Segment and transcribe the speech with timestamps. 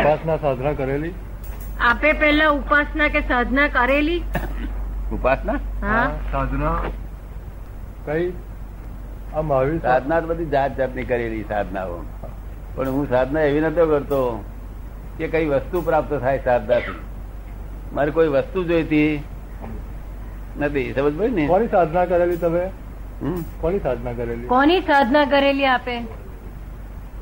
[0.00, 1.12] ઉપાસના સાધના કરેલી?
[1.80, 4.22] આપે પહેલા ઉપાસના કે સાધના કરેલી?
[5.12, 5.58] ઉપાસના?
[6.32, 6.74] સાધના.
[8.06, 8.32] કઈ?
[9.34, 11.98] આ મહાવીર સાધના બધી જાત જાતની કરેલી સાધનાઓ.
[12.74, 14.20] પણ હું સાધના એવી નતો કરતો
[15.18, 16.98] કે કઈ વસ્તુ પ્રાપ્ત થાય સાધનાથી.
[17.92, 19.22] મારે કોઈ વસ્તુ જોઈતી
[20.60, 21.46] નથી સમજ પડી ને?
[21.46, 22.64] કોની સાધના કરેલી તમે?
[23.22, 23.40] હમ?
[23.60, 24.46] કોની સાધના કરેલી?
[24.46, 25.96] કોની સાધના કરેલી આપે?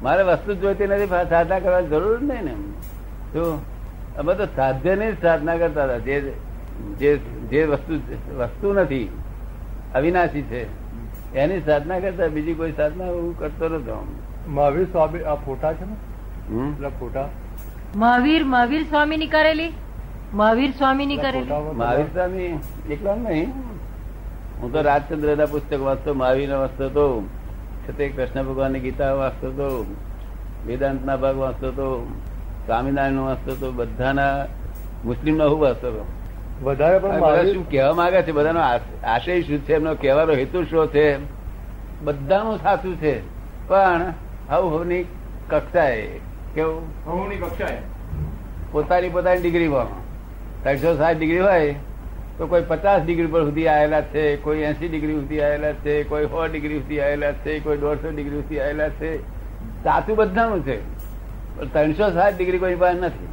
[0.03, 2.55] મારે વસ્તુ જોઈતી નથી સાધના કરવાની જરૂર નહીં ને.
[3.34, 3.45] જો
[4.19, 5.98] અમે તો સાધ્યની જ સાધના કરતા હતા.
[5.98, 6.20] જે
[7.01, 7.16] જે
[7.51, 8.01] જે વસ્તુ
[8.38, 9.09] વસ્તુ નથી
[9.95, 10.62] અવિનાશી છે.
[11.34, 13.98] એની સાધના કરતા બીજી કોઈ સાધના હું કરતો નતો.
[14.48, 16.88] મહાવીર સ્વામી આ ફોટા છે ને?
[17.01, 17.29] ફોટા?
[17.96, 19.73] મહાવીર મહાવીર સ્વામી ની કરેલી?
[20.34, 21.51] મહાવીર સ્વામી ની કરેલી?
[21.74, 22.59] મહાવીર સ્વામી
[22.91, 23.51] એકલા નહીં.
[24.62, 27.07] હું તો રાજચંદ્ર ના પુસ્તક વાંચતો મહાવીર વાંચતો હતો
[27.88, 29.96] છતે કૃષ્ણ ભગવાનની ગીતા વાંચતો હતો
[30.66, 32.12] વેદાંત ના ભાગ વાંચતો હતો
[32.66, 34.46] સ્વામિનારાયણ વાંચતો હતો બધાના
[35.04, 36.07] મુસ્લિમ ના હું વાંચતો હતો
[36.62, 38.32] વધારે પણ શું કહેવા માંગે છે?
[38.32, 38.60] બધાનો
[39.04, 39.74] આશય શું છે?
[39.74, 41.16] એમનો કહેવાનો હેતુ શું છે?
[42.02, 43.15] બધાનું સાચું છે.
[43.68, 44.12] પણ
[44.51, 45.04] હવ હવની
[45.51, 46.07] કક્ષાએ
[46.54, 46.82] કેવું?
[47.07, 47.79] હવની કક્ષાએ?
[48.73, 49.87] પોતાની પોતાની ડિગ્રીમાં.
[50.62, 51.74] ત્રણસો સાત ડિગ્રી હોય
[52.38, 56.27] તો કોઈ પચાસ ડિગ્રી પર સુધી આવેલા છે કોઈ એસી ડિગ્રી સુધી આવેલા છે કોઈ
[56.33, 59.11] સો ડિગ્રી સુધી આવેલા છે કોઈ દોઢસો ડિગ્રી સુધી આવેલા છે.
[59.85, 60.77] સાચું બધાનું છે
[61.73, 63.30] ત્રણસો સાત ડિગ્રી કોઈ પાસે નથી.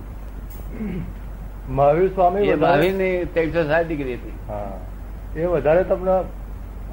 [1.69, 4.35] મહાવીર સ્વામી મહાવીરની ત્રણસો સાત ડિગ્રી હતી.
[5.41, 6.15] એ વધારે તમને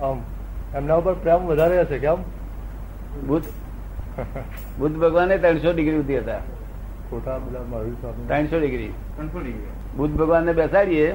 [0.02, 0.18] આમ
[0.76, 2.18] એમના ઉપર પ્રેમ વધારે હશે કેમ
[3.28, 3.48] બુદ્ધ.
[4.78, 6.42] બુદ્ધ ભગવાને ત્રણસો ડિગ્રી સુધી હતા.
[8.28, 8.92] ત્રણસો ડિગ્રી.
[9.16, 9.72] ત્રણસો ડિગ્રી.
[9.96, 11.08] બુદ્ધ ભગવાનને બેસાડીએ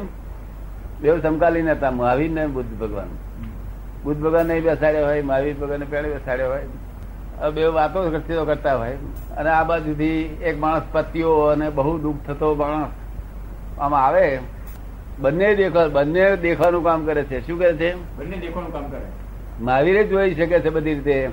[1.01, 3.07] બેવ સમકાલીન હતા મહાવીર ને બુદ્ધ ભગવાન.
[4.03, 6.61] બુદ્ધ ભગવાન નહીં બેસાડ્યા હોય મહાવીર ભગવાન પેલે બેસાડ્યા હોય.
[7.51, 8.91] બે વાતો કરતી કરતા હોય.
[9.37, 12.87] અને આ બાજુથી એક માણસ પતિઓ અને બહુ દુઃખ થતો માણસ
[13.79, 14.39] આમાં આવે.
[15.19, 17.47] બંને દેખવા બંને દેખવાનું કામ કરે છે.
[17.47, 17.95] શું કરે છે?
[17.95, 19.05] બંને દેખવાનું કામ કરે.
[19.61, 21.29] મહાવીરે જોઈ શકે છે બધી રીતે.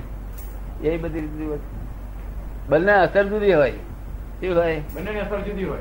[0.83, 1.57] એ બધી રીતે
[2.69, 3.71] બંને અસર જુદી હોય.
[3.71, 4.81] શું હોય?
[4.95, 5.79] બંનેની અસર જુદી હોય.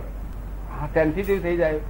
[0.94, 1.80] સેન્સિટિવ થઈ જાય.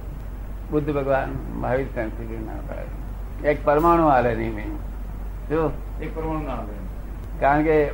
[0.71, 2.99] બુદ્ધ ભગવાન મહાવીર સેન્સિટિવ ના પાડે.
[3.47, 4.67] એક પરમાણુ હાલે નહીં મેં.
[5.49, 5.71] જો?
[6.01, 7.39] એક પરમાણુ ના હાલે.
[7.39, 7.89] કારણ કે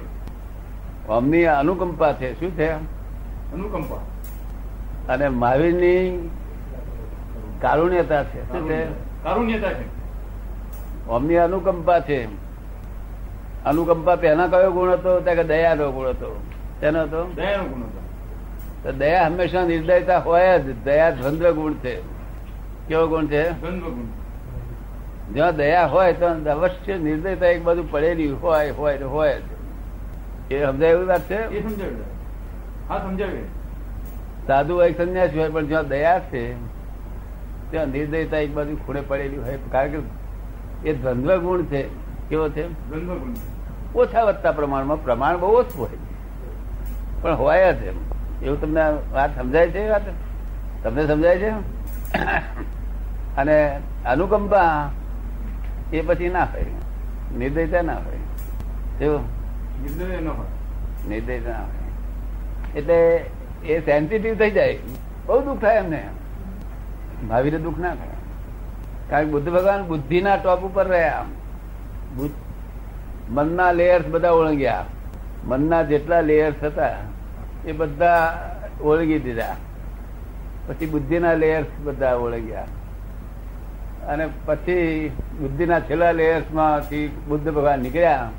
[1.09, 2.39] અમની અનુકંપા છે.
[2.39, 2.71] શું છે?
[3.53, 3.95] અનુકંપા.
[5.13, 6.29] અને મહાવીરની
[7.61, 8.47] કારુણ્યતા છે.
[8.47, 8.85] શું છે?
[9.23, 10.05] કારુણ્યતા છે.
[11.09, 12.25] અમની અનુકંપા છે.
[13.63, 15.19] અનુકંપા પહેલા કયો ગુણ હતો?
[15.19, 16.43] ત્યાં કે દયાનો ગુણ હતો.
[16.81, 17.31] તેનો હતો?
[17.35, 18.01] દયાનો ગુણ હતો.
[18.83, 20.83] તો દયા હંમેશા નિર્દયતા હોય જ.
[20.83, 22.14] દયા દ્વંદ્વ ગુણ છે.
[22.87, 23.43] કેવો ગુણ છે?
[25.33, 29.41] જ્યાં દયા હોય તો અવશ્ય નિર્દયતા એક બાજુ પડેલી હોય હોય હોય.
[30.51, 31.39] એ સમજાય એવી વાત છે?
[32.89, 33.47] હા સમજાવ્યું
[34.47, 36.53] સાધુ હોય સંન્યાસી હોય પણ જ્યાં દયા છે
[37.71, 39.57] ત્યાં નિર્દયતા એક બાજુ ખૂણે પડેલી હોય.
[39.71, 41.83] કારણ કે એ દ્વંદ્વ ગુણ છે.
[42.29, 42.65] કેવો છે?
[43.95, 45.97] ઓછા વધતા પ્રમાણમાં પ્રમાણ બહુ ઓછું હોય.
[47.21, 47.95] પણ હોય જ એમ.
[48.43, 48.81] એવું તમને
[49.11, 50.01] વાત સમજાય છે વાત?
[50.83, 51.51] તમને સમજાય છે?
[53.37, 54.91] અને અનુકંપા
[55.93, 56.65] એ પછી ના હોય.
[57.37, 58.17] નિર્દયતા ના હોય.
[59.01, 59.21] એવું?
[59.81, 60.47] નિર્દય ન હોય.
[61.09, 62.75] નિર્દયતા ના હોય.
[62.75, 63.25] એટલે
[63.65, 64.79] એ સેન્સિટિવ થઈ જાય.
[65.25, 66.07] બહુ દુઃખ થાય એમને.
[67.29, 68.07] ભાવિને દુઃખ ના થાય.
[69.09, 71.25] કારણ કે બુદ્ધ ભગવાન બુદ્ધિના ટોપ ઉપર રહ્યા.
[73.29, 74.85] મનના લેયર્સ બધા ઓળંગ્યા.
[75.45, 76.89] મનના જેટલા લેયર્સ હતા
[77.65, 78.45] એ બધા
[78.83, 79.55] ઓળગી દીધા.
[80.67, 82.65] પછી બુદ્ધિના લેયર્સ બધા ઓળંગ્યા.
[84.07, 88.29] અને પછી બુદ્ધિના છેલ્લા લેયર્સમાંથી બુદ્ધ ભગવાન નીકળ્યા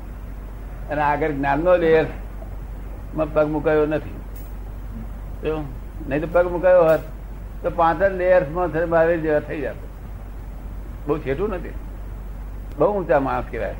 [0.91, 4.15] અને આગળ જ્ઞાનનો લેયર્સમાં પગ મુકાયો નથી.
[6.09, 6.99] નહીં તો પગ મુકાયો હોત,
[7.63, 9.87] તો પાંચ જ લેયર્સમાં મહાવીર જેવા થઈ જતો.
[11.07, 11.73] બહુ છેટું નથી.
[12.77, 13.75] બહુ ઊંચા માણસ કહેવાય.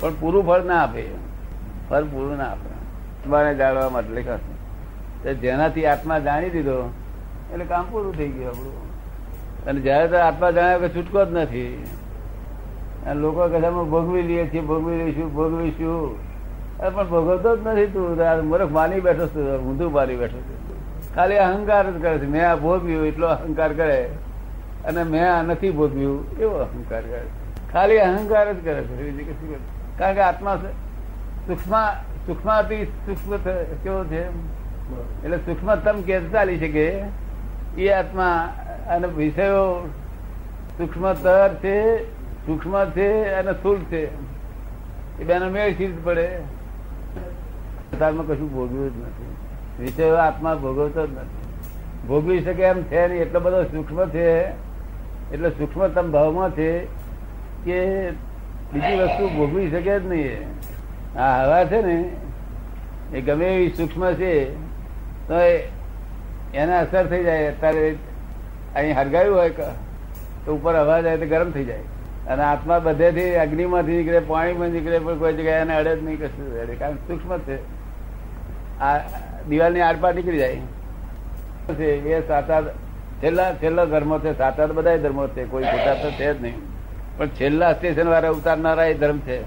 [0.00, 1.04] પણ પૂરું ફળ ના આપે.
[1.90, 2.68] ફળ પૂરું ના આપે.
[3.18, 6.92] આત્માને જાણવા માટે લખાશે જેનાથી આત્મા જાણી દીધો
[7.52, 8.87] એટલે કામ પૂરું થઈ ગયું આપણું.
[9.68, 11.86] અને જયારે તો આત્મા જાણ્યો કે છૂટકો જ નથી.
[13.06, 15.98] અને લોકો કદાચ ભોગવી લઈએ છીએ ભોગવી લઈશું ભોગવીશું.
[16.78, 18.16] અરે પણ ભોગવતો જ નથી તું.
[18.48, 22.26] મૂર્ખ માની બેઠો છું ઊંધું માની બેઠો છું ખાલી અહંકાર જ કરે છે.
[22.26, 24.00] મેં આ ભોગવ્યું એટલો અહંકાર કરે.
[24.84, 27.26] અને મેં આ નથી ભોગવ્યું એવો અહંકાર કરે
[27.72, 28.96] ખાલી અહંકાર જ કરે છે.
[29.02, 29.64] બીજું કશું કરે.
[29.98, 30.56] કારણ કે આત્મા
[31.46, 31.74] સૂક્ષ્મ
[32.26, 33.36] સૂક્ષ્માથી સૂક્ષ્મ
[33.82, 34.22] કેવો છે
[35.24, 36.86] એટલે સૂક્ષ્મતમ કે ચાલી શકે.
[37.78, 38.54] એ આત્મા
[38.88, 39.88] અને વિષયો
[40.78, 42.04] સૂક્ષ્મતર છે,
[42.46, 44.04] સૂક્ષ્મ છે અને સ્થુલ છે.
[45.20, 46.28] એ બેનો મેળ જ પડે.
[47.90, 49.34] સંસારમાં કશું ભોગવ્યું જ નથી.
[49.84, 52.08] વિષયો આત્મા ભોગવતો જ નથી.
[52.08, 53.20] ભોગવી શકે એમ છે નહીં.
[53.20, 54.48] એટલો બધો સૂક્ષ્મ છે,
[55.32, 56.84] એટલે સૂક્ષ્મતમ ભાવમાં છે
[57.64, 58.10] કે
[58.72, 62.10] બીજી વસ્તુ ભોગવી શકે જ નહીં આ હવા છે ને,
[63.14, 64.54] એ ગમે એવી સૂક્ષ્મ છે,
[65.28, 65.34] તો
[66.54, 67.46] એને અસર થઈ જાય.
[67.46, 67.96] અત્યારે
[68.74, 71.78] અહીં હરગાયું હોય તો ઉપર હવા જાય તો ગરમ થઈ જાય.
[72.28, 76.60] અને આત્મા બધેથી અગ્નિમાંથી નીકળે, પાણીમાં નીકળે, પણ કોઈ જગ્યાએ એને અડે જ નહીં, કશું
[76.60, 76.74] અડે.
[76.74, 77.58] કારણ સૂક્ષ્મ છે.
[78.80, 78.98] આ
[79.48, 80.60] દિવાલની આરપાર નીકળી જાય.
[81.74, 82.62] છે, એ સાતા
[83.22, 84.38] છેલ્લા છેલ્લો ધર્મ છે.
[84.38, 85.44] સાતા બધા ધર્મો છે.
[85.44, 86.54] કોઈ ખોટા તો છે જ નહીં.
[87.18, 89.40] પણ છેલ્લા સ્ટેશન વાળા ઉતારનારા એ ધર્મ છે.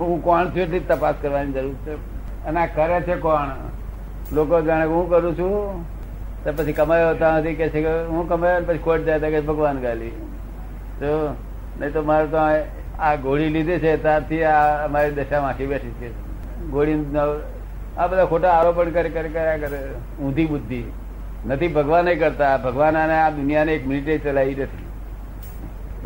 [0.00, 1.94] હું કોણ છું એટલી તપાસ કરવાની જરૂર છે.
[2.44, 3.48] અને આ કરે છે કોણ?
[4.32, 5.82] લોકો જાણે હું કરું છું?
[6.44, 10.08] તો પછી કમાયો નથી કે છે કે હું કમાયો પછી ખોટ જાય કે ભગવાન ગાલી.
[11.00, 11.36] તો
[11.80, 12.36] નહીં તો મારે તો
[12.98, 16.12] આ- ગોળી લીધી છે ત્યારથી આ અમારી દશા માખી બેઠી છે.
[16.70, 17.04] ગોળી
[17.96, 19.78] આ બધા ખોટા આરોપણ કરે કરે કર્યા કરે.
[20.22, 20.84] ઊંધી બુદ્ધિ.
[21.46, 22.56] નથી ભગવાને કરતા.
[22.56, 24.86] ભગવાન આને આ દુનિયાને એક મિનિટે ચલાવી નથી.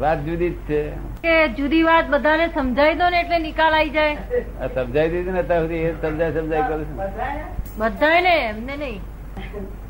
[0.00, 0.88] વાત જુદી જ છે.
[1.22, 4.16] કે જુદી વાત બધાને સમજાવી દો ને એટલે નિકાલ આવી જાય.
[4.60, 9.00] આ સમજાઈ દીધી ને અત્યાર સુધી સમજાય સમજાય કરું છું બધાને એમને નહીં.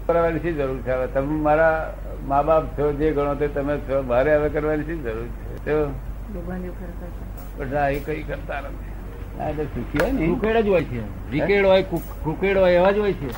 [0.06, 0.90] કરવાની શી જરૂર છે?
[0.92, 1.94] હવે તમે મારા
[2.28, 5.64] મા બાપ છો જે ગણો તે તમે છો મારે હવે કરવાની શી જરૂર છે?
[5.64, 5.90] તો.
[7.58, 8.92] બધા એ કઈ કરતા નથી.
[9.40, 10.24] આ સુખી ને.
[10.24, 11.30] ક્રુકેડ જ હોય છે.
[11.30, 11.82] વિકેડ હોય
[12.22, 13.28] ક્રુકેડ હોય એવા જ હોય છે?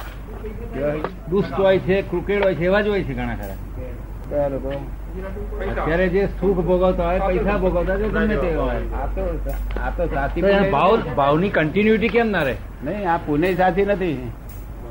[1.31, 4.49] દુષ્ટ હોય છે ક્રુકેડ હોય છે એવા જ હોય છે ઘણા ખરા.
[4.49, 4.69] લોકો?
[5.71, 8.81] અત્યારે જે સુખ ભોગવતા હોય પૈસા ભોગવતા હોય તે ગમે તે હોય.
[9.81, 12.57] આ તો આ તો ભાવ ભાવની કન્ટિન્યુટી કેમ ના રહે?
[12.85, 14.31] નહીં આ પુણે સાથી નથી.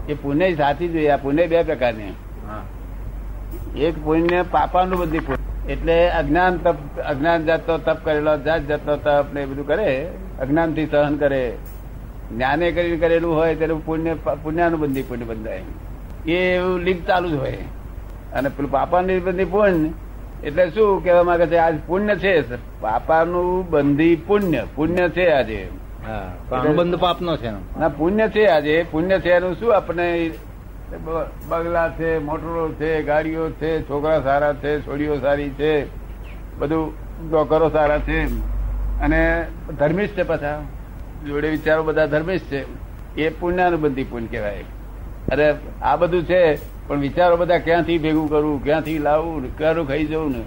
[0.10, 2.14] એ પુણ્ય સાથી જોઈએ આ પુણે બે પ્રકારની.
[3.78, 5.22] એક પુણ્ય પાપાનું બધી
[5.70, 9.90] એટલે અજ્ઞાન તપ અજ્ઞાન જાતનો તપ કરેલો જાત જાતનો તપ ને એ બધું કરે
[10.40, 11.42] અજ્ઞાનથી સહન કરે.
[12.32, 14.14] જ્ઞાને કરીને કરેલું હોય તેનું પુણ્ય
[14.44, 15.64] પુણ્યાનુબંધી પુણ્ય બંધાય.
[16.28, 17.58] એ એવું લિંક ચાલુ જ હોય.
[18.34, 19.90] અને પેલું પાપાનું બંધી પુણ્ય
[20.44, 24.64] એટલે શું કહેવા માંગે છે આજ પુણ્ય છે પાપાનું બંધી પુણ્ય.
[24.76, 25.68] પુણ્ય છે આજે.
[26.08, 26.34] હા.
[27.00, 28.86] પાપ નો છે ના પુણ્ય છે આજે.
[28.92, 29.76] પુણ્ય છે એનું શું?
[29.76, 30.32] આપણે
[31.50, 35.86] બગલા છે મોટરો છે ગાડીઓ છે છોકરા સારા છે છોડીઓ સારી છે
[36.58, 36.94] બધું
[37.32, 38.24] ડોકરો સારા છે
[39.02, 39.48] અને
[39.80, 40.60] ધર્મિષ્ઠ છે પાછા.
[41.28, 42.66] જોડે વિચારો બધા ધર્મિષ્ઠ છે.
[43.16, 44.64] એ પુણ્યાનુબંધી પુણ્ય કહેવાય.
[45.32, 46.56] અરે આ બધું છે
[46.88, 50.44] પણ વિચારો બધા ક્યાંથી ભેગું કરવું ક્યાંથી લાવવું ને ક્યાંનું ખાઈ જવું ને?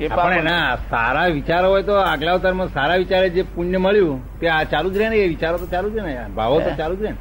[0.00, 4.64] આપણે ના સારા વિચારો હોય તો આગલા અવતારમાં સારા વિચારે જે પુણ્ય મળ્યું તે આ
[4.72, 7.02] ચાલુ જ રહે ને એ વિચારો તો ચાલુ જ રહે ને ભાવો તો ચાલુ જ
[7.06, 7.20] રહે ને.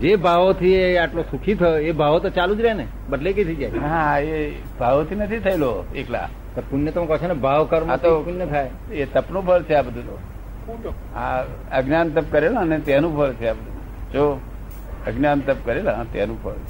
[0.00, 3.44] જે ભાવોથી એ આટલો સુખી થયો એ ભાવો તો ચાલુ જ રહે ને બદલે કે
[3.48, 3.80] થઈ જાય.
[3.92, 4.40] હા એ
[4.80, 6.28] ભાવોથી નથી થયેલો એકલા.
[6.54, 8.70] તો પુણ્ય તમે કહો છો ને ભાવ કર્મ તો પુણ્ય થાય.
[8.92, 10.90] એ તપનું ફળ છે આ બધું તો.
[11.16, 11.44] આ
[11.78, 13.78] અજ્ઞાન તપ કરેલા ને તેનું ફળ છે આ બધું.
[14.16, 14.24] જો
[15.08, 16.60] અજ્ઞાન તપ કરેલા તેનું ફળ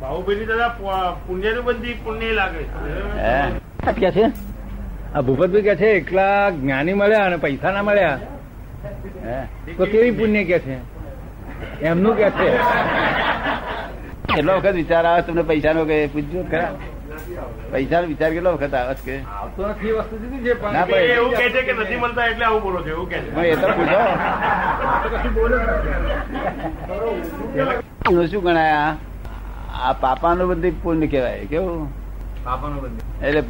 [0.00, 0.70] બાહુબલી દાદા
[1.26, 2.62] પુણ્યનું બધી પુણ્ય લાગે
[3.24, 3.36] હે.
[4.00, 4.26] કે છે?
[5.14, 8.18] આ ભૂપતભાઈ કે છે એકલા જ્ઞાની મળ્યા અને પૈસા ના મળ્યા.
[9.76, 10.76] તો કેવી પુણ્ય કે છે?
[11.90, 12.48] એમનું કે છે.
[14.34, 16.72] કેટલો વખત વિચાર આવે તમને પૈસાનો કે પૂછજો ખરા.
[17.72, 19.16] પૈસાનો વિચાર કેટલો વખત આવે કે?
[19.38, 20.14] આવતો નથી વસ્તુ
[20.44, 20.84] છે ના,
[21.16, 23.28] એવું કે છે કે નથી મળતા એટલે આવું બોલો છો એવું કે છે.
[23.50, 24.00] એ તો પૂછો.
[28.30, 28.80] શું ગણાય
[29.84, 31.82] આ પાપાનું બધી પુણ્ય કહેવાય કેવું?
[33.24, 33.40] એટલે.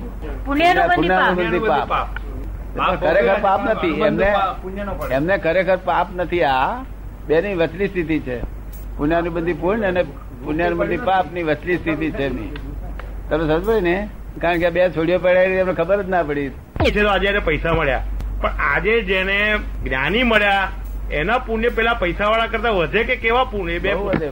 [0.46, 1.90] પુણ્યાનુબંધી પાપ.
[3.00, 4.00] ખરેખર પાપ નથી.
[4.00, 4.34] એમને
[5.10, 6.42] એમને ખરેખર પાપ નથી.
[6.42, 6.82] આ
[7.26, 8.40] બેની વચલી સ્થિતિ છે.
[8.96, 10.02] પુણ્યાનુબંધી પૂર્ણ અને
[10.44, 12.56] પુણ્યાનુબંધી પાપની વચલી સ્થિતિ છે એમની.
[13.30, 14.08] તમે સમજો ને?
[14.40, 16.48] કારણ કે બે છોડીઓ પડાવી એમને ખબર જ ના પડી.
[17.10, 18.02] આજે એને પૈસા મળ્યા.
[18.40, 20.68] પણ આજે જેને જ્ઞાની મળ્યા
[21.12, 23.78] એના પુણ્ય પેલા પૈસા વાળા કરતા વધે કે કેવા પુણ્ય?
[23.78, 23.92] બે.
[23.92, 24.30] વધે.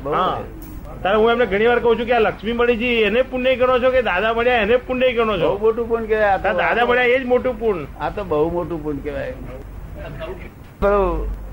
[1.03, 3.91] તારે હું એમને ઘણી વાર કહું છું કે આ લક્ષ્મી મણીજી એને પુણ્ય ગણો છો
[3.91, 5.49] કે દાદા મળ્યા એને પુણ્ય ગણો છો?
[5.49, 6.39] બહુ મોટું પુણ્ય કહેવાય.
[6.39, 9.33] દાદા મળ્યા એ જ મોટું પુણ્ય આ તો બહુ મોટું પુણ્ય કહેવાય.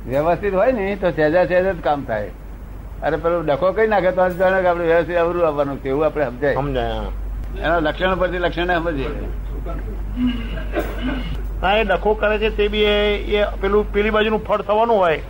[0.08, 2.29] વ્યવસ્થિત હોય ને તો સહેજા સહેજ જ કામ થાય.
[3.03, 6.25] અરે પેલું ડખો કઈ નાખે તો જાણે કે આપણે વ્યવસ્થિત અવરું આવવાનું છે એવું આપણે
[6.25, 6.56] સમજાય.
[6.56, 6.94] સમજાય
[7.60, 9.08] એના લક્ષણ પરથી લક્ષણ સમજીએ
[11.62, 15.22] હા એ ડખો કરે છે તે બી એ- એ પેલું પેલી બાજુનું ફળ થવાનું હોય.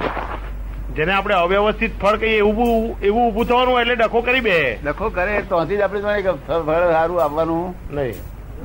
[0.99, 4.79] જેને આપણે અવ્યવસ્થિત ફળ કહીએ એવું એવું ઉભું થવાનું એટલે ડખો કરી બે.
[4.83, 6.01] ડખો કરે તોથી જ આપણે
[6.47, 8.13] ફળ સારું આવવાનું નહીં.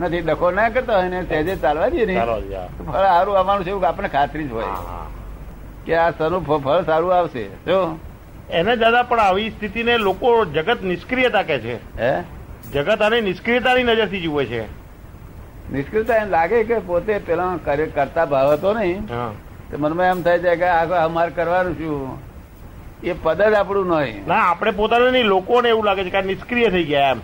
[0.00, 0.20] નથી.
[0.20, 4.08] ડખો ના કરતા હોય ને સહેજે ચાલવા દઈએ ને ફળ સારું આવવાનું છે એવું આપણને
[4.08, 4.64] ખાતરી જ હોય.
[5.86, 7.44] કે આ સનું ફળ સારું આવશે.
[7.44, 7.98] જો.
[8.50, 12.02] એને દાદા પણ આવી સ્થિતિને લોકો જગત નિષ્ક્રિયતા કે છે.
[12.02, 12.22] હે?
[12.72, 14.62] જગત આને નિષ્ક્રિયતાની નજરથી જુએ છે.
[15.72, 19.06] નિષ્ક્રિયતા એમ લાગે કે પોતે પેલા કરે- કરતા ભાવ હતો નહીં.
[19.70, 22.23] તો મનમાં એમ થાય છે કે આ અમારે કરવાનું શું?
[23.02, 26.68] એ પદ જ આપણું નહીં ના આપણે પોતાને નહીં લોકોને એવું લાગે છે કે નિષ્ક્રિય
[26.68, 27.20] થઈ ગયા એમ.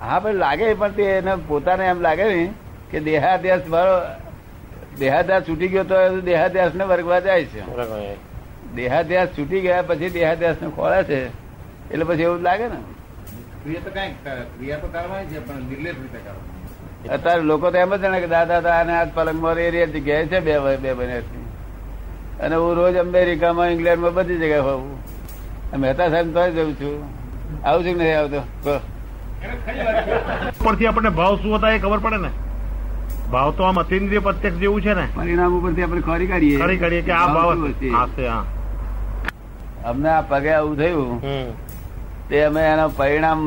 [0.00, 2.50] હા પણ લાગે પણ તે એને પોતાને એમ લાગે ને
[2.90, 4.00] કે દેહાદ્યાસ મારો
[4.98, 7.62] દેહાદ્યાસ છૂટી ગયો તો દેહાદ્યાસ ને વર્ગવા જાય છે.
[8.74, 11.26] દેહાદ્યાસ છૂટી ગયા પછી દેહાદ્યાસ ને ખોળે છે.
[11.90, 12.78] એટલે પછી એવું જ લાગે ને.
[13.64, 14.14] ક્રિયા તો કઈ
[14.58, 17.08] ક્રિયા તો કરવાની છે પણ નિર્લેપ રીતે કરવાની.
[17.10, 20.40] અત્યારે લોકો તો એમ જ જાણે કે દાદા દાદા અને આજ પલંગમાં એ જગ્યાએ છે
[20.40, 21.43] બે બે બન્યા
[22.42, 24.86] અને હું રોજ અમેરિકામાં ઇંગ્લેન્ડમાં બધી જગ્યાએ હોઉં.
[25.82, 26.96] મહેતા સાહેબ તો જઉં છું.
[27.64, 28.40] આવું છું કે નહીં આવતો?
[30.60, 32.30] ઉપરથી આપણને ભાવ શું હતા એ ખબર પડે ને?
[33.32, 35.06] ભાવ તો આમ અતિન્દ્રિય પ્રત્યક્ષ જેવું છે ને?
[35.18, 36.58] પરિણામ ઉપરથી આપણે ખરી કાઢીએ.
[36.64, 37.88] ખરી કાઢીએ કે આ ભાવ હશે?
[38.28, 38.42] હા
[39.92, 41.14] અમને આ પગે આવું થયું.
[42.28, 43.40] તે અમે એના પરિણામ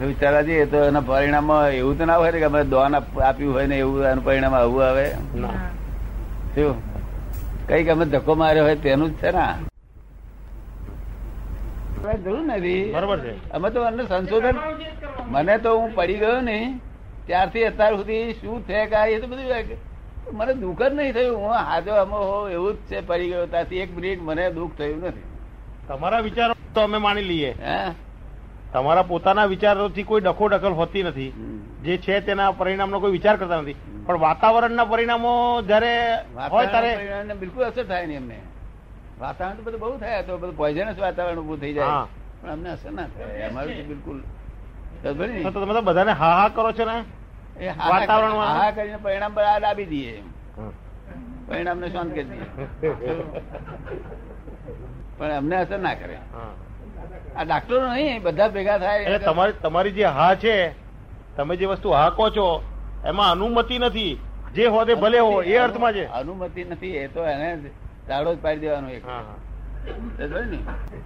[0.00, 3.66] વિચારવા જઈએ તો એના પરિણામમાં એવું તો ના હોય ને કે અમે દોન આપ્યું હોય
[3.72, 5.06] ને એવું એનું પરિણામ આવું આવે.
[6.54, 6.74] શું?
[7.68, 9.46] કંઈક અમે ધક્કો માર્યો હોય તેનું જ છે ને.
[12.24, 13.34] જરૂર નથી બરોબર છે.
[13.50, 14.56] અમે તો મને સંશોધન
[15.32, 16.58] મને તો હું પડી ગયો ને
[17.26, 21.38] ત્યારથી અત્યાર સુધી શું છે કાંઈ એ તો બધું મને દુઃખ જ નહીં થયું.
[21.40, 23.46] હું હાજો અમો હો એવું જ છે પડી ગયો.
[23.46, 25.26] ત્યાંથી એક મિનિટ મને દુઃખ થયું નથી.
[25.88, 27.52] તમારા વિચારો તો અમે માની લઈએ.
[27.62, 27.78] હે?
[28.72, 31.30] તમારા પોતાના વિચારોથી કોઈ ડખો ડખલ હોતી નથી.
[31.82, 33.76] જે છે તેના પરિણામનો કોઈ વિચાર કરતા નથી.
[34.06, 35.32] પણ વાતાવરણના પરિણામો
[35.62, 35.92] જયારે
[36.50, 38.38] હોય ત્યારે વાતાવરણ બિલકુલ અસર થાય નહીં એમને.
[39.20, 42.06] વાતાવરણ તો બધું બહુ થાય તો બધું પોઈઝનસ વાતાવરણ ઉભું થઈ જાય.
[42.40, 43.48] પણ અમને અસર ના થાય.
[43.48, 44.18] અમારું બિલકુલ
[45.02, 46.96] તમે તો બધાને હા હા કરો છો ને?
[47.56, 50.14] એ હા વાતાવરણમાં- હા કરીને પરિણામ બધા ડાબી દઈએ
[51.48, 52.46] પરિણામ ને શાંત કરી દઈએ.
[55.18, 56.16] પણ અમને અસર ના કરે.
[56.34, 56.52] હા.
[57.36, 59.02] આ ડાક્ટરો નહીં બધા ભેગા થાય.
[59.02, 60.54] એટલે તમારી તમારી જે હા છે
[61.36, 62.46] તમે જે વસ્તુ હા કહો છો
[63.04, 64.14] એમાં અનુમતિ નથી.
[64.54, 66.04] જે હો તે ભલે હો એ અર્થમાં છે.
[66.20, 67.48] અનુમતિ નથી એ તો એને
[68.08, 69.04] દાડો જ પાડી દેવાનો એક.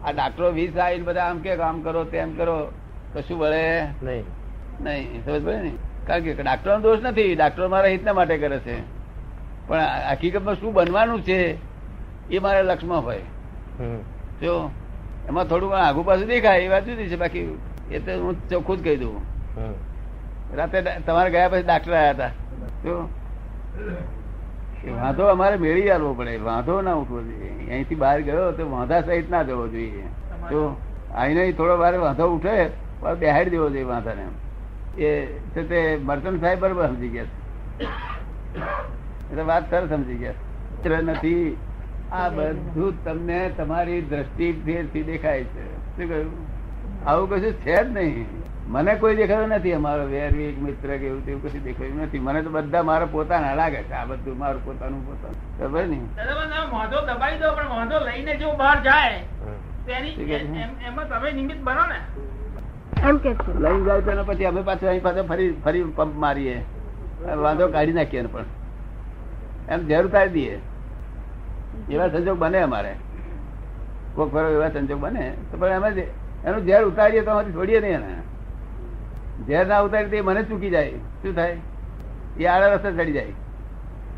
[0.05, 2.57] આ ડાક્ટરો વીસ આવીને બધા આમ કે કામ કરો તેમ કરો
[3.15, 3.65] કશું વળે
[4.03, 4.25] નહીં.
[4.81, 5.25] નહીં.
[5.25, 5.73] સમજ પડે ને?
[6.07, 8.77] કારણ કે ડાક્ટરો દોષ નથી ડાક્ટરો મારા હિતના માટે કરે છે.
[9.69, 11.39] પણ હકીકતમાં શું બનવાનું છે
[12.31, 13.25] એ મારા લક્ષમાં હોય.
[14.43, 14.55] જો
[15.29, 17.17] એમાં થોડું આગુ પાછું દેખાય એ વાત જુદી છે.
[17.23, 17.47] બાકી
[17.91, 19.17] એ તો હું ચોખ્ખું જ કહી દઉં.
[20.59, 22.33] રાતે તમારે ગયા પછી ડાક્ટર આવ્યા હતા.
[22.85, 22.95] જો
[25.01, 26.37] વાંધો અમારે મેળી આવવો પડે.
[26.51, 27.51] વાંધો ના ઉઠવો જોઈએ.
[27.71, 30.07] અહીંથી બહાર ગયો તો વાંધા સહિત ના જવો જોઈએ.
[30.51, 30.61] તો
[31.15, 32.55] આઈને થોડો વાર વાંધો ઉઠે
[33.01, 34.25] પણ બેહાડી દેવો જોઈએ વાંધાને
[35.07, 35.11] એ
[35.55, 37.31] છે તે મર્ચન્ટ સાહેબ બરોબર સમજી ગયા
[39.31, 41.45] એટલે વાત સર સમજી ગયા નથી.
[42.13, 45.77] આ બધું તમને તમારી દ્રષ્ટિથી દેખાય છે.
[45.77, 46.33] શું કહ્યું?
[47.09, 48.27] આવું કશું છે જ નહીં.
[48.67, 52.19] મને કોઈ દેખાયું નથી અમારો વેરવી એક મિત્ર કે એવું તેવું કશું દેખાયું નથી.
[52.19, 53.93] મને તો બધા મારા પોતાના લાગે છે.
[53.93, 55.59] આ બધું મારું પોતાનું પોતાનું.
[55.59, 56.01] ખબર ને
[56.73, 59.85] વાંધો દબાઈ દો પણ વાંધો લઈને જો બહાર જાય હમ.
[59.87, 60.45] તો એની ઠીક છે.
[60.45, 61.99] એમ- એમાં તમે નિમિત્ત બનો ને.
[63.09, 63.59] એમ કે છે.
[63.85, 66.65] જાય તો પછી અમે પાછું અહીં પાછા ફરી ફરી પંપ મારીએ.
[67.35, 68.45] વાંધો કાઢી નાખીએ પણ.
[69.69, 70.61] એમ જરૂર કાઢી દઈએ.
[71.91, 72.93] એવા સંજોગ બને અમારે.
[74.15, 76.07] કોક ફરો એવા સંજોગ બને તો પણ અમે
[76.45, 78.23] એનું ઝેર ઉતારીએ તો અમારી છોડીએ નહીં એને.
[79.47, 80.99] ઝેર ના ઉતારી તો મને ચૂકી જાય.
[81.23, 81.57] શું થાય?
[82.39, 83.35] એ આડા રસ્તે ચડી જાય.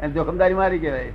[0.00, 1.12] એને જોખમદારી મારી કહેવાય.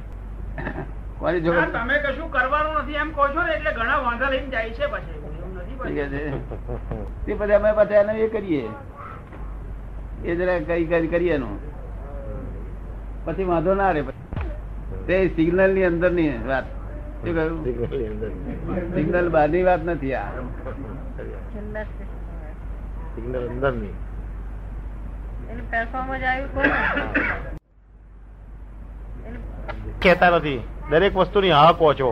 [1.20, 4.70] કોની જોખમ તમે કશું કરવાનું નથી એમ કહો છો ને એટલે ઘણા વાંધા લઈને જાય
[4.70, 5.18] છે પછી.
[5.80, 6.06] પછી.
[7.26, 8.64] તે પછી અમે પાછા એને એ કરીએ.
[10.26, 11.60] એ જરા કઈ કઈ કરીએ એનું.
[13.26, 14.02] પછી વાંધો ના રે
[15.08, 16.66] તે સિગ્નલની અંદરની વાત.
[17.24, 17.64] શું કહ્યું?
[18.96, 20.28] સિગ્નલ બહારની વાત નથી આ.
[23.16, 23.94] સિગ્નલ અંદરની
[30.02, 30.60] કહેતા નથી.
[30.90, 32.12] દરેક વસ્તુની હા કહો છો.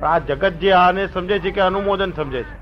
[0.00, 2.56] પણ આ જગત જે આને સમજે છે કે અનુમોદન સમજે છે.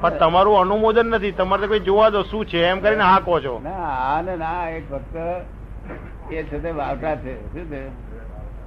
[0.00, 1.32] પણ તમારું અનુમોદન નથી.
[1.32, 2.64] તમારે કોઈ જોવા દો શું છે?
[2.64, 3.60] એમ કરીને હા કહો છો.
[3.64, 5.16] ના આ ને ના એક ફક્ત
[6.30, 7.52] એ છે તે વાવટા છે.
[7.52, 7.88] શું છે?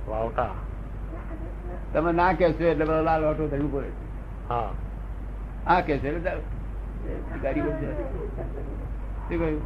[0.10, 0.50] વાવટા.
[1.94, 3.88] તમે ના કહેશો એટલે બધો લાલ વાટો થયું પડે.
[4.50, 4.70] હા.
[5.68, 6.32] હા કે છે એટલે
[7.42, 9.62] ગાડી શું કહ્યું?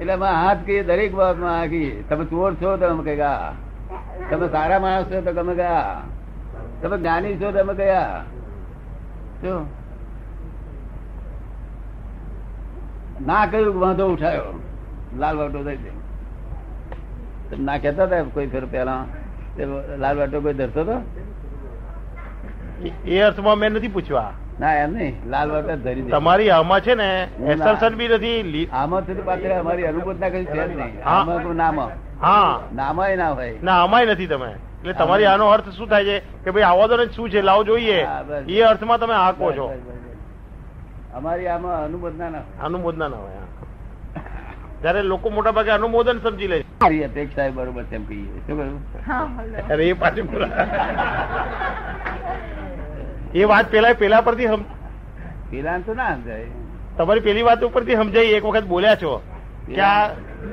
[0.00, 2.02] એટલે અમે હાથ કહીએ દરેક બાબતમાં કહીએ.
[2.02, 3.52] તમે ચોર છો તો અમે કહી ગયા.
[4.30, 6.02] તમે સારા માણસ છો તો તમે ગયા.
[6.82, 8.24] તમે જ્ઞાની છો તો અમે ગયા.
[9.40, 9.66] શું?
[13.26, 14.73] ના કહ્યું વાંધો ઉઠાયો.
[15.18, 19.04] લાલ વાટો થઈ તમે ના કહેતા હતા કોઈ ફેર પેલા
[19.98, 21.02] લાલ વાટો કોઈ ધરતો હતો?
[23.08, 24.32] એ- અર્થમાં મેં નથી પૂછવા.
[24.60, 25.30] ના એમ નહીં.
[25.30, 30.28] લાલ વાટો ધરી તમારી આમાં છે ને એસરસન બી નથી આમાં છે પાત્ર અમારી અનુભૂતના
[30.28, 31.04] કઈ છે નહીં.
[31.04, 31.80] આમાં નામ.
[32.22, 32.60] હા.
[32.74, 33.58] નામાય ના હોય.
[33.62, 34.50] ના આમાંય નથી તમે.
[34.52, 36.18] એટલે તમારી આનો અર્થ શું થાય છે?
[36.18, 37.42] કે ભાઈ આવો તો શું છે?
[37.42, 38.06] લાવો જોઈએ.
[38.48, 39.82] એ અર્થમાં તમે હા કહો છો.
[41.14, 43.30] અમારી આમાં અનુબોધના ના અનુમોદના ના હોય.
[44.84, 48.24] ત્યારે લોકો મોટા ભાગે અનુમોદન સમજી લે મારી અપેક્ષા બરોબર છે એમ કહીએ.
[48.46, 49.68] શું કહ્યું?
[49.68, 50.28] અરે એ પાછું
[53.34, 54.68] એ વાત પેલા પેલા પરથી સમ-
[55.50, 56.44] પેલા તો ના સમજાય.
[56.98, 59.22] તમારી પેલી વાત ઉપરથી સમજાય એક વખત બોલ્યા છો.
[59.66, 60.08] કે આ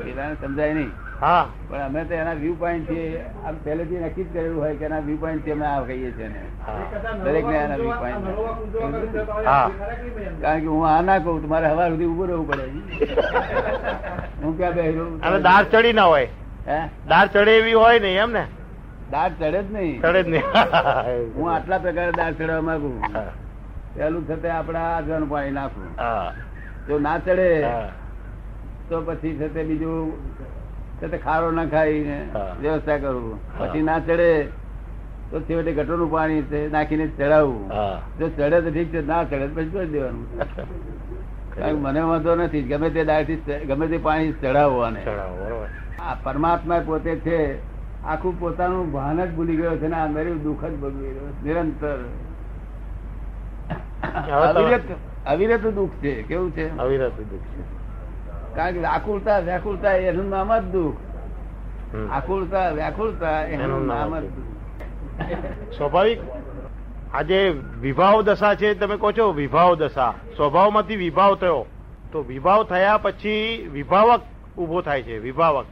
[0.05, 0.91] પેલા સમજાય નહીં.
[1.21, 1.41] હા.
[1.69, 3.07] પણ અમે તો એના વ્યૂ પોઈન્ટથી
[3.45, 6.29] આમ પહેલેથી નક્કી જ કરેલું હોય કે એના વ્યૂ પોઈન્ટથી અમે આ કહીએ છીએ
[7.25, 7.57] દરેક ને.
[7.57, 8.25] એના વ્યૂ પોઈન્ટ
[10.41, 12.65] કારણ કે હું આ ના કહું તમારે મારે હવાર સુધી ઉભું રહેવું પડે.
[14.41, 16.29] હું ક્યાં બેહરું અને દાળ ચડી ના હોય.
[16.67, 16.79] હે?
[17.07, 18.43] દાળ ચડે એવી હોય નહીં એમ ને?
[19.11, 19.95] દાંત ચડે જ નહીં.
[20.01, 20.45] ચડે જ નહીં.
[21.35, 22.91] હું આટલા પ્રકારે દાંત ચડવા માંગુ.
[23.95, 26.33] પેલું થતે આપડા આજવાનું પાણી નાખું હા.
[26.87, 27.47] જો ના ચડે
[28.89, 30.45] તો પછી છે તે બીજું છે
[31.07, 32.17] ખારો ના ખાઈ ને
[32.61, 34.49] વ્યવસ્થા કરવું પછી ના ચડે
[35.31, 37.69] તો છેવટે ગટરનું પાણી નાખીને ચડાવવું
[38.19, 40.27] જો ચડે તો ઠીક છે ના ચડે પછી છોડી દેવાનું.
[41.55, 45.01] કારણ મને વાંધો નથી ગમે તે દાળથી ગમે તે પાણી ચડાવવાને
[45.99, 47.59] આ પરમાત્મા પોતે છે
[48.05, 51.99] આખું પોતાનું ભાન જ ભૂલી ગયો છે ને આ મેરું દુઃખ જ ભોગવી રહ્યો નિરંતર.
[54.53, 54.89] અવિરત
[55.25, 56.71] અવિરત દુઃખ છે કેવું છે?
[56.77, 57.80] અવિરત દુઃખ છે.
[58.55, 60.95] કારણ કે આકુલતા વ્યાકુલતા એનું નામ જ દુઃખ.
[62.11, 64.23] આકુલતા વ્યાકુલતા એનું નામ જ
[65.77, 66.19] સ્વાભાવિક?
[67.13, 67.49] આજે
[67.81, 70.13] વિભાવ દશા છે તમે કહો છો વિભાવ દશા.
[70.37, 71.65] સ્વભાવમાંથી વિભાવ થયો.
[72.11, 74.21] તો વિભાવ થયા પછી વિભાવક
[74.57, 75.65] ઊભો થાય છે વિભાવક.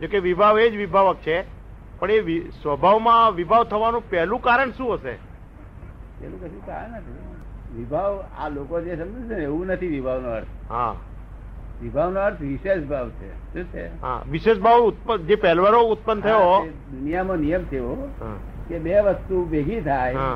[0.00, 1.42] જો કે વિભાવ એ જ વિભાવક છે
[2.00, 5.10] પણ એ સ્વભાવમાં વિભાવ થવાનું પહેલું કારણ શું હશે?
[5.10, 7.76] એનું કશું કારણ નથી.
[7.76, 10.46] વિભાવ આ લોકો જે સમજે છે ને એવું નથી વિભાવનો અર્થ.
[10.70, 10.94] હા.
[11.82, 13.28] વિભાવનો અર્થ વિશેષ ભાવ છે.
[13.52, 13.84] શું છે?
[14.30, 16.56] વિશેષ ભાવ ઉત્પન્ન જે પહેલવારો ઉત્પન્ન થયો.
[16.94, 18.08] દુનિયામાં નિયમ થયો
[18.68, 20.26] કે બે વસ્તુ ભેગી થાય.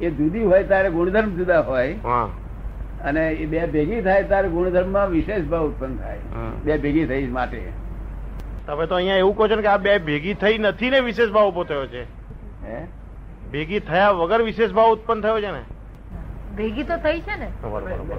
[0.00, 1.96] એ જુદી હોય ત્યારે ગુણધર્મ જુદા હોય.
[3.04, 6.20] અને એ બે ભેગી થાય ત્યારે ગુણધર્મમાં વિશેષ ભાવ ઉત્પન્ન થાય.
[6.64, 7.58] બે ભેગી થઈ માટે.
[8.66, 11.30] તમે તો અહીંયા એવું કહો છો ને કે આ બે ભેગી થઈ નથી ને વિશેષ
[11.38, 12.02] ભાવ ઊભો થયો છે.
[12.68, 12.78] હે?
[13.52, 15.62] ભેગી થયા વગર વિશેષ ભાવ ઉત્પન્ન થયો છે ને?
[16.56, 17.48] ભેગી તો થઈ છે ને.
[17.62, 18.16] બરોબર, બરોબર.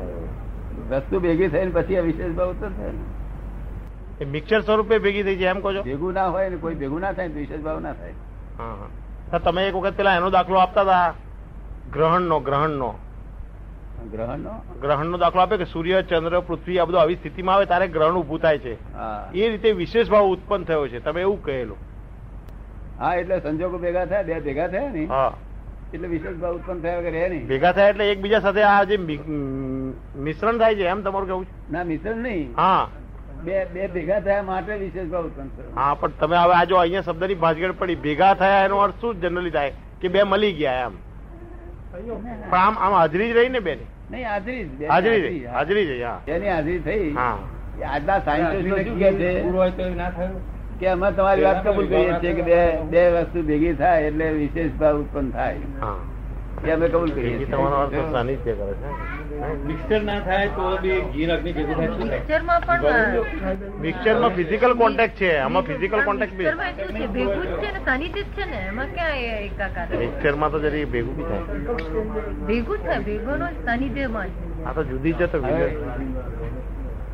[0.90, 4.24] વસ્તુ ભેગી થઈને પછી આ વિશેષ ભાવ ઉત્પન્ન થાય ને.
[4.24, 5.84] એ મિક્સર સ્વરૂપે ભેગી થઈ જાય એમ કહો છો?
[5.84, 8.14] ભેગું ના હોય ને કોઈ ભેગું ના થાય વિશેષ ભાવ ના થાય.
[9.40, 11.14] તમે એક વખત પેલા એનો દાખલો આપતા હતા
[11.94, 12.92] ગ્રહણનો ગ્રહણનો.
[14.12, 17.88] ગ્રહણ નો ગ્રહણનો દાખલો આપે કે સૂર્ય ચંદ્ર પૃથ્વી આ બધું આવી સ્થિતિમાં આવે ત્યારે
[17.88, 18.74] ગ્રહણ ઉભું થાય છે.
[19.34, 21.00] એ રીતે વિશેષ ભાવ ઉત્પન્ન થયો છે.
[21.00, 21.78] તમે એવું કહેલું.
[23.00, 25.06] હા એટલે સંજોગો ભેગા થયા બે ભેગા થયા ને.
[25.06, 25.34] હા.
[25.94, 27.44] એટલે વિશેષ ભાવ ઉત્પન્ન થયા વગર રહે નહીં.
[27.52, 28.98] ભેગા થયા એટલે એકબીજા સાથે આ જે
[30.26, 31.54] મિશ્રણ થાય છે એમ તમારું કેવું છે?
[31.76, 32.48] ના મિશ્રણ નહીં.
[32.56, 32.88] હા.
[33.46, 35.70] બે બે ભેગા થયા માટે વિશેષ ભાવ ઉત્પન્ન થયો.
[35.76, 39.22] હા પણ તમે હવે આ જો અહીંયા શબ્દની ભાજગડ પડી ભેગા થયા એનો અર્થ શું
[39.24, 39.72] જનરલી થાય?
[40.02, 40.94] કે બે મળી ગયા એમ?
[41.94, 43.88] પણ આમ આમ હાજરી જ રહી ને બેની?
[44.12, 46.20] નહીં હાજરી જ, હાજરી રહી હાજરી જ હા.
[46.28, 47.10] એની હાજરી થઈ.
[47.16, 47.38] હા.
[47.90, 49.32] આજના સાયન્ટિસ્ટો શું કે છે?
[50.80, 52.60] કે અમે તમારી વાત કબૂલ કરીએ છીએ કે બે
[52.94, 55.92] બે વસ્તુ ભેગી થાય એટલે વિશેષ ભાવ ઉત્પન્ન થાય.
[56.68, 57.36] એ અમે કબૂલ કરીએ
[59.68, 62.82] મિક્સર ના થાય તો બી ઘી અગ્નિ ભેગું થાય પણ
[63.86, 65.30] મિક્સચરમાં ફિઝિકલ કોન્ટેક્ટ છે.
[65.44, 66.48] આમાં ફિઝિકલ કોન્ટેક્ટ બી.
[66.80, 70.86] છે ભેગું જ છે ને સાનિધ્ય છે ને એમાં ક્યાં એ એકાકાર મિક્સચરમાં તો જરી
[70.96, 71.44] ભેગું બી થાય.
[72.50, 74.30] ભેગું થાય ભેગોનો નો સાનિધ્યમાં
[74.68, 75.38] આ તો જુદી છે તો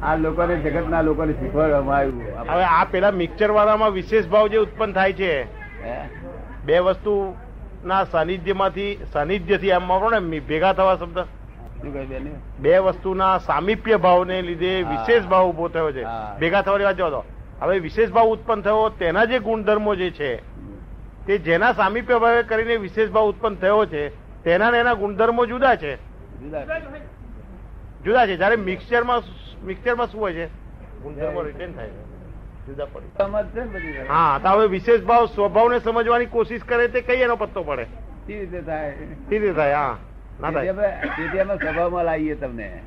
[0.05, 2.49] આ લોકોને જગતના લોકોને શીખવાડવામાં આવ્યું.
[2.49, 5.31] હવે આ પેલા મિક્સર વાળામાં વિશેષ ભાવ જે ઉત્પન્ન થાય છે?
[6.65, 7.13] બે વસ્તુ
[7.85, 11.19] ના સાનિધ્યમાંથી સાનિધ્યથી એમ મારો ને ભેગા થવા શબ્દ.
[12.59, 16.03] બે વસ્તુના સામીપ્ય ભાવને લીધે વિશેષ ભાવ ઊભો થયો છે.
[16.39, 17.23] ભેગા થવાની વાત જવા
[17.61, 20.31] હવે વિશેષ ભાવ ઉત્પન્ન થયો તેના જે ગુણધર્મો જે છે
[21.27, 24.03] તે જેના સામીપ્ય ભાવે કરીને વિશેષ ભાવ ઉત્પન્ન થયો છે
[24.43, 25.93] તેના ને એના ગુણધર્મો જુદા છે.
[26.41, 26.63] જુદા
[28.05, 28.37] જુદા છે.
[28.37, 29.21] જયારે મિક્સચરમાં
[29.65, 30.45] મિક્સચરમાં શું હોય છે?
[31.03, 32.05] ગુણધર્મો રિટેન થાય છે.
[32.67, 33.61] જુદા પડે.
[33.63, 34.07] ને.
[34.07, 37.83] હા તો હવે વિશેષ ભાવ સ્વભાવને સમજવાની કોશિશ કરે તે કઈ એનો પત્તો પડે?
[37.83, 38.91] સી રીતે થાય?
[39.29, 39.97] સી રીતે થાય હા.
[40.41, 40.73] ના થાય.
[41.57, 42.81] સ્વભાવમાં લાવીએ તમને.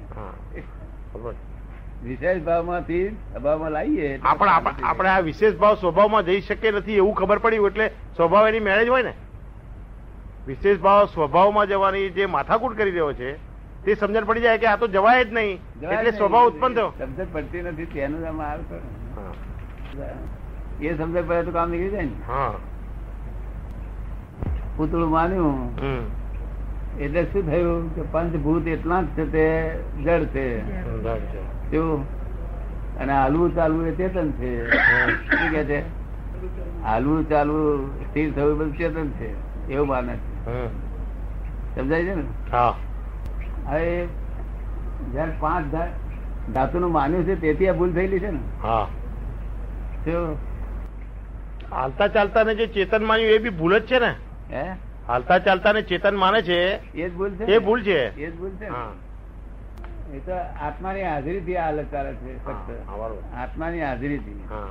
[2.05, 4.51] વિશેષ ભાવમાંથી સ્વભાવમાં લાવીએ આપણે
[4.83, 8.85] આપણે આ વિશેષ ભાવ સ્વભાવમાં જઈ શકે નથી એવું ખબર પડી એટલે સ્વભાવ એની મેળે
[8.85, 9.13] જ હોય ને?
[10.47, 13.48] વિશેષ ભાવ સ્વભાવમાં જવાની જે માથાકૂટ કરી રહ્યો છે
[13.85, 15.59] તે સમજણ પડી જાય કે આ તો જવાય જ નહીં.
[15.91, 16.91] એટલે સ્વભાવ ઉત્પન્ન થયો.
[16.99, 18.77] સમજણ પડતી નથી તેનું નામ આવતો.
[20.81, 22.11] એ સમજણ પડે તો કામ નીકળી જાય ને.
[24.77, 25.57] પૂતળું માન્યું.
[27.01, 29.47] એટલે શું થયું કે પંચભૂત એટલા જ છે તે
[30.05, 30.47] જળ છે.
[31.71, 31.89] શું
[32.99, 34.51] અને હાલવું ચાલવું એ ચેતન છે.
[35.31, 35.81] શું કે છે?
[36.83, 39.31] હાલવું ચાલવું સ્થિર થવું બધું ચેતન છે.
[39.73, 40.67] એવું માને છે.
[41.75, 42.25] સમજાય છે ને?
[42.53, 42.75] હા.
[43.71, 44.07] હવે
[45.15, 45.75] જયારે પાંચ
[46.55, 48.39] ધાતુ નું માન્યું છે તેથી આ ભૂલ થયેલી છે ને?
[48.63, 48.89] હા.
[51.71, 54.15] હાલતા ચાલતા ને જે ચેતન માન્યું એ બી ભૂલ જ છે ને?
[54.51, 54.65] હે?
[55.09, 58.01] હાલતા ચાલતા ને ચેતન માને છે એ જ ભૂલ છે એ ભૂલ છે.
[58.17, 58.93] એ જ ભૂલ છે હા.
[60.15, 62.71] એ તો આત્માની હાજરીથી આ અલગ ચાલે છે ફક્ત.
[63.37, 64.45] આત્માની હાજરીથી.
[64.51, 64.69] હા.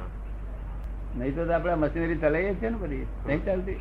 [1.18, 3.06] નહીં તો આપડે મશીનરી ચલાવીએ છીએ ને બધી.
[3.28, 3.78] નહીં ચાલતી.